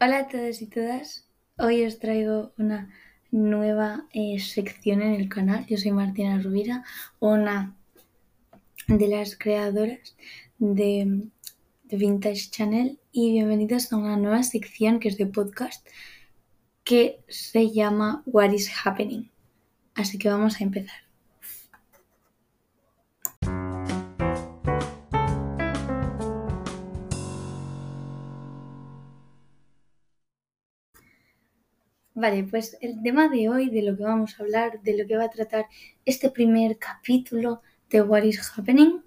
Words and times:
Hola 0.00 0.18
a 0.18 0.28
todos 0.28 0.60
y 0.60 0.66
todas. 0.66 1.24
Hoy 1.56 1.84
os 1.84 2.00
traigo 2.00 2.52
una 2.58 2.90
nueva 3.30 4.06
eh, 4.12 4.40
sección 4.40 5.02
en 5.02 5.14
el 5.14 5.28
canal. 5.28 5.64
Yo 5.66 5.78
soy 5.78 5.92
Martina 5.92 6.42
Rubira, 6.42 6.84
una 7.20 7.76
de 8.88 9.06
las 9.06 9.36
creadoras 9.36 10.16
de, 10.58 11.28
de 11.84 11.96
Vintage 11.96 12.50
Channel 12.50 12.98
y 13.12 13.32
bienvenidos 13.32 13.92
a 13.92 13.96
una 13.96 14.16
nueva 14.16 14.42
sección 14.42 14.98
que 14.98 15.08
es 15.08 15.16
de 15.16 15.26
podcast 15.26 15.86
que 16.82 17.24
se 17.28 17.70
llama 17.70 18.24
What 18.26 18.50
is 18.50 18.70
Happening. 18.84 19.30
Así 19.94 20.18
que 20.18 20.28
vamos 20.28 20.60
a 20.60 20.64
empezar. 20.64 21.03
Vale, 32.24 32.44
pues 32.44 32.78
el 32.80 33.02
tema 33.02 33.28
de 33.28 33.50
hoy, 33.50 33.68
de 33.68 33.82
lo 33.82 33.98
que 33.98 34.02
vamos 34.02 34.40
a 34.40 34.44
hablar, 34.44 34.80
de 34.80 34.96
lo 34.96 35.06
que 35.06 35.14
va 35.14 35.24
a 35.24 35.30
tratar 35.30 35.66
este 36.06 36.30
primer 36.30 36.78
capítulo 36.78 37.60
de 37.90 38.00
What 38.00 38.22
is 38.22 38.40
Happening, 38.56 39.02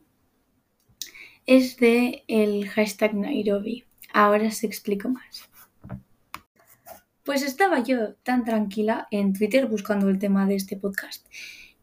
es 1.47 1.77
de 1.77 2.23
el 2.27 2.69
hashtag 2.69 3.15
Nairobi. 3.15 3.85
Ahora 4.13 4.49
os 4.49 4.63
explico 4.63 5.09
más. 5.09 5.49
Pues 7.23 7.41
estaba 7.41 7.79
yo 7.81 8.13
tan 8.21 8.45
tranquila 8.45 9.07
en 9.09 9.33
Twitter 9.33 9.65
buscando 9.65 10.09
el 10.09 10.19
tema 10.19 10.45
de 10.45 10.53
este 10.53 10.77
podcast 10.77 11.25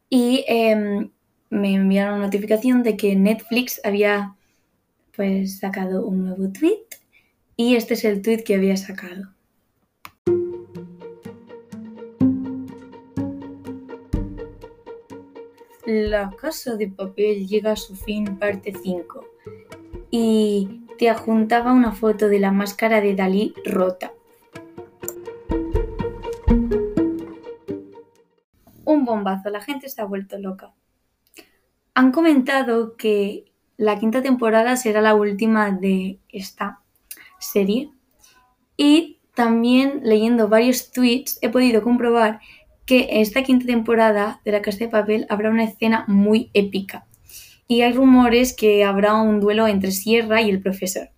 y 0.08 0.44
eh, 0.46 1.10
me 1.50 1.74
enviaron 1.74 2.14
una 2.14 2.26
notificación 2.26 2.84
de 2.84 2.96
que 2.96 3.16
Netflix 3.16 3.80
había 3.82 4.36
pues 5.16 5.58
sacado 5.58 6.06
un 6.06 6.26
nuevo 6.26 6.52
tweet 6.52 6.86
y 7.56 7.74
este 7.74 7.94
es 7.94 8.04
el 8.04 8.22
tweet 8.22 8.44
que 8.44 8.54
había 8.54 8.76
sacado. 8.76 9.33
La 15.86 16.30
casa 16.30 16.76
de 16.76 16.88
papel 16.88 17.46
llega 17.46 17.72
a 17.72 17.76
su 17.76 17.94
fin, 17.94 18.38
parte 18.38 18.72
5. 18.72 19.26
Y 20.10 20.86
te 20.96 21.10
adjuntaba 21.10 21.72
una 21.74 21.92
foto 21.92 22.28
de 22.28 22.38
la 22.38 22.52
máscara 22.52 23.02
de 23.02 23.14
Dalí 23.14 23.54
rota. 23.66 24.12
Un 28.86 29.04
bombazo, 29.04 29.50
la 29.50 29.60
gente 29.60 29.90
se 29.90 30.00
ha 30.00 30.06
vuelto 30.06 30.38
loca. 30.38 30.72
Han 31.92 32.12
comentado 32.12 32.96
que 32.96 33.52
la 33.76 33.98
quinta 33.98 34.22
temporada 34.22 34.76
será 34.76 35.02
la 35.02 35.14
última 35.14 35.70
de 35.70 36.18
esta 36.30 36.80
serie. 37.38 37.90
Y 38.78 39.20
también 39.34 40.00
leyendo 40.02 40.48
varios 40.48 40.92
tweets 40.92 41.38
he 41.42 41.50
podido 41.50 41.82
comprobar 41.82 42.40
que 42.86 43.08
en 43.10 43.20
esta 43.22 43.42
quinta 43.42 43.66
temporada 43.66 44.40
de 44.44 44.52
La 44.52 44.62
Casa 44.62 44.78
de 44.78 44.88
Papel 44.88 45.26
habrá 45.28 45.50
una 45.50 45.64
escena 45.64 46.04
muy 46.08 46.50
épica. 46.54 47.06
Y 47.66 47.82
hay 47.82 47.92
rumores 47.92 48.54
que 48.54 48.84
habrá 48.84 49.14
un 49.14 49.40
duelo 49.40 49.66
entre 49.66 49.90
Sierra 49.90 50.42
y 50.42 50.50
el 50.50 50.60
profesor. 50.60 51.08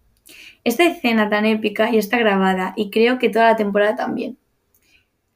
Esta 0.65 0.85
escena 0.85 1.29
tan 1.29 1.45
épica 1.45 1.91
ya 1.91 1.99
está 1.99 2.19
grabada 2.19 2.73
y 2.77 2.91
creo 2.91 3.19
que 3.19 3.29
toda 3.29 3.47
la 3.47 3.57
temporada 3.57 3.97
también. 3.97 4.39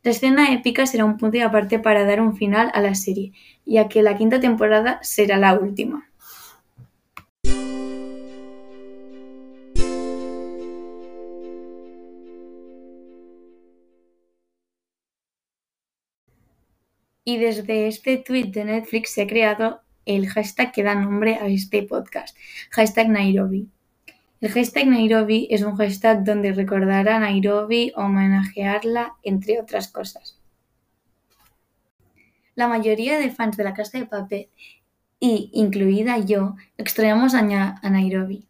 La 0.03 0.13
escena 0.13 0.53
épica 0.53 0.87
será 0.87 1.05
un 1.05 1.19
punto 1.19 1.37
y 1.37 1.41
aparte 1.41 1.79
para 1.79 2.05
dar 2.05 2.21
un 2.21 2.37
final 2.37 2.71
a 2.75 2.81
la 2.81 2.95
serie, 2.95 3.33
ya 3.67 3.89
que 3.89 4.03
la 4.03 4.17
quinta 4.17 4.41
temporada 4.41 4.99
será 5.03 5.37
la 5.37 5.55
última. 5.55 6.10
Y 17.25 17.39
desde 17.39 17.87
este 17.87 18.17
tweet 18.17 18.51
de 18.51 18.65
Netflix 18.65 19.11
se 19.11 19.23
ha 19.23 19.27
creado 19.27 19.83
el 20.07 20.29
hashtag 20.29 20.73
que 20.73 20.83
da 20.83 20.95
nombre 20.95 21.37
a 21.37 21.47
este 21.47 21.83
podcast, 21.83 22.37
hashtag 22.71 23.09
Nairobi. 23.09 23.69
El 24.41 24.51
hashtag 24.51 24.87
Nairobi 24.87 25.47
es 25.51 25.63
un 25.63 25.77
hashtag 25.77 26.25
donde 26.25 26.53
recordar 26.53 27.09
a 27.11 27.19
Nairobi, 27.19 27.93
homenajearla, 27.95 29.15
entre 29.23 29.61
otras 29.61 29.89
cosas. 29.89 30.39
La 32.55 32.67
mayoría 32.67 33.19
de 33.19 33.31
fans 33.31 33.57
de 33.59 33.65
la 33.65 33.75
Casa 33.75 33.99
de 33.99 34.07
Papel, 34.07 34.49
y 35.21 35.51
incluida 35.53 36.19
yo, 36.19 36.57
extrañamos 36.79 37.35
a, 37.35 37.43
Nairobi, 37.43 38.49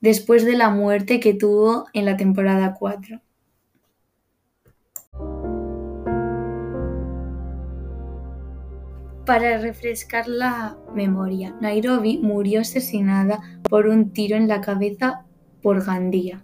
después 0.00 0.44
de 0.44 0.56
la 0.56 0.70
muerte 0.70 1.20
que 1.20 1.34
tuvo 1.34 1.86
en 1.92 2.04
la 2.04 2.16
temporada 2.16 2.74
4. 2.74 3.20
Para 9.26 9.58
refrescar 9.58 10.26
la 10.26 10.76
memoria, 10.94 11.54
Nairobi 11.60 12.18
murió 12.18 12.62
asesinada 12.62 13.40
por 13.68 13.86
un 13.86 14.10
tiro 14.10 14.36
en 14.36 14.48
la 14.48 14.60
cabeza 14.60 15.24
por 15.62 15.84
Gandía. 15.84 16.42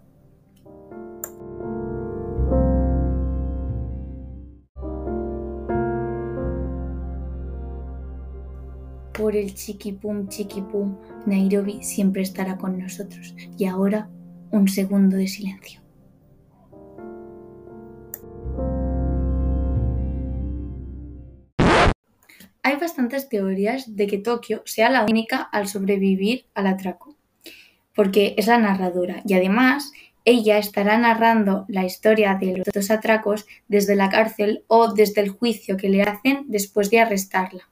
Por 9.15 9.35
el 9.35 9.55
chiquipum 9.55 10.29
chiquipum, 10.29 10.97
Nairobi 11.25 11.83
siempre 11.83 12.23
estará 12.23 12.59
con 12.59 12.79
nosotros. 12.79 13.35
Y 13.57 13.65
ahora, 13.65 14.11
un 14.51 14.69
segundo 14.69 15.17
de 15.17 15.27
silencio. 15.27 15.86
Hay 22.67 22.75
bastantes 22.75 23.29
teorías 23.29 23.95
de 23.95 24.09
que 24.09 24.19
Tokio 24.19 24.63
sea 24.65 24.91
la 24.91 25.05
única 25.05 25.37
al 25.37 25.69
sobrevivir 25.69 26.47
al 26.53 26.67
atraco, 26.67 27.17
porque 27.95 28.35
es 28.37 28.49
la 28.49 28.59
narradora 28.59 29.23
y 29.25 29.35
además 29.35 29.93
ella 30.25 30.59
estará 30.59 30.99
narrando 30.99 31.65
la 31.69 31.85
historia 31.85 32.35
de 32.35 32.57
los 32.57 32.67
dos 32.75 32.91
atracos 32.91 33.47
desde 33.69 33.95
la 33.95 34.11
cárcel 34.11 34.65
o 34.67 34.93
desde 34.93 35.21
el 35.21 35.29
juicio 35.29 35.77
que 35.77 35.89
le 35.89 36.03
hacen 36.03 36.47
después 36.49 36.91
de 36.91 36.99
arrestarla. 36.99 37.71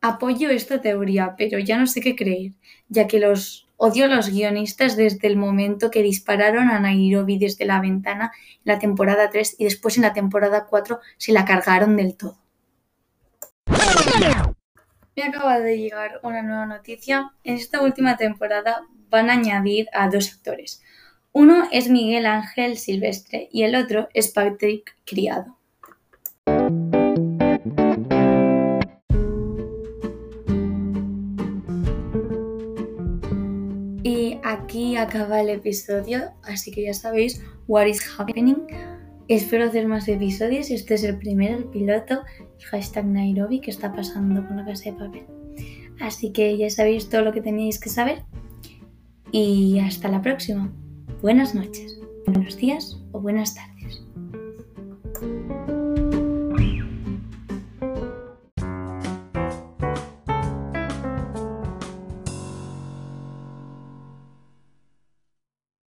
Apoyo 0.00 0.50
esta 0.50 0.80
teoría, 0.80 1.36
pero 1.38 1.60
ya 1.60 1.78
no 1.78 1.86
sé 1.86 2.00
qué 2.00 2.16
creer, 2.16 2.54
ya 2.88 3.06
que 3.06 3.20
los 3.20 3.68
odio 3.76 4.06
a 4.06 4.08
los 4.08 4.30
guionistas 4.30 4.96
desde 4.96 5.28
el 5.28 5.36
momento 5.36 5.92
que 5.92 6.02
dispararon 6.02 6.70
a 6.70 6.80
Nairobi 6.80 7.38
desde 7.38 7.66
la 7.66 7.80
ventana 7.80 8.32
en 8.34 8.62
la 8.64 8.80
temporada 8.80 9.30
3 9.30 9.60
y 9.60 9.64
después 9.64 9.96
en 9.96 10.02
la 10.02 10.12
temporada 10.12 10.66
4 10.68 10.98
se 11.18 11.30
la 11.30 11.44
cargaron 11.44 11.94
del 11.94 12.16
todo. 12.16 12.43
Me 15.16 15.22
acaba 15.22 15.58
de 15.58 15.78
llegar 15.78 16.20
una 16.22 16.42
nueva 16.42 16.66
noticia. 16.66 17.32
En 17.42 17.56
esta 17.56 17.80
última 17.82 18.16
temporada 18.16 18.82
van 19.10 19.28
a 19.28 19.34
añadir 19.34 19.88
a 19.92 20.08
dos 20.08 20.32
actores. 20.32 20.82
Uno 21.32 21.68
es 21.72 21.88
Miguel 21.88 22.26
Ángel 22.26 22.78
Silvestre 22.78 23.48
y 23.50 23.64
el 23.64 23.74
otro 23.74 24.08
es 24.14 24.28
Patrick 24.30 24.96
Criado. 25.04 25.58
Y 34.04 34.38
aquí 34.44 34.96
acaba 34.96 35.40
el 35.40 35.48
episodio, 35.48 36.32
así 36.44 36.70
que 36.70 36.84
ya 36.84 36.94
sabéis 36.94 37.42
what 37.66 37.86
is 37.86 38.00
happening. 38.16 38.66
Espero 39.28 39.64
hacer 39.64 39.88
más 39.88 40.06
episodios. 40.08 40.70
Este 40.70 40.94
es 40.94 41.04
el 41.04 41.18
primero, 41.18 41.56
el 41.56 41.64
piloto, 41.64 42.22
hashtag 42.70 43.06
Nairobi, 43.06 43.60
que 43.60 43.70
está 43.70 43.92
pasando 43.92 44.46
con 44.46 44.58
la 44.58 44.64
casa 44.66 44.90
de 44.90 44.92
papel. 44.96 45.26
Así 46.00 46.30
que 46.32 46.56
ya 46.58 46.68
sabéis 46.68 47.08
todo 47.08 47.22
lo 47.22 47.32
que 47.32 47.40
teníais 47.40 47.78
que 47.78 47.88
saber. 47.88 48.22
Y 49.32 49.78
hasta 49.78 50.08
la 50.08 50.20
próxima. 50.20 50.72
Buenas 51.22 51.54
noches, 51.54 51.98
buenos 52.26 52.56
días 52.56 53.00
o 53.12 53.20
buenas 53.20 53.54
tardes. 53.54 53.73